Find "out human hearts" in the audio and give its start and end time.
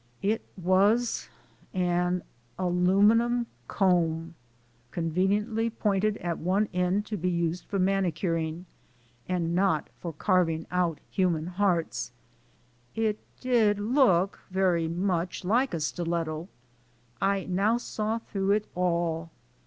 10.71-12.13